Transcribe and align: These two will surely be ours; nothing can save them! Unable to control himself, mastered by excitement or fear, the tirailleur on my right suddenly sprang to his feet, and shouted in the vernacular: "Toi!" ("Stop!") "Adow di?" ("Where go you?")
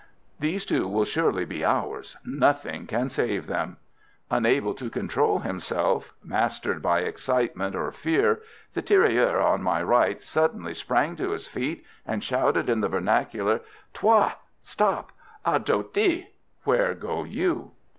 These 0.39 0.65
two 0.65 0.87
will 0.87 1.05
surely 1.05 1.45
be 1.45 1.63
ours; 1.63 2.17
nothing 2.25 2.87
can 2.87 3.11
save 3.11 3.45
them! 3.45 3.77
Unable 4.31 4.73
to 4.73 4.89
control 4.89 5.37
himself, 5.37 6.11
mastered 6.23 6.81
by 6.81 7.01
excitement 7.01 7.75
or 7.75 7.91
fear, 7.91 8.41
the 8.73 8.81
tirailleur 8.81 9.39
on 9.39 9.61
my 9.61 9.83
right 9.83 10.19
suddenly 10.23 10.73
sprang 10.73 11.15
to 11.17 11.29
his 11.29 11.47
feet, 11.47 11.85
and 12.03 12.23
shouted 12.23 12.67
in 12.67 12.81
the 12.81 12.89
vernacular: 12.89 13.61
"Toi!" 13.93 14.31
("Stop!") 14.63 15.11
"Adow 15.45 15.83
di?" 15.93 16.29
("Where 16.63 16.95
go 16.95 17.23
you?") 17.23 17.73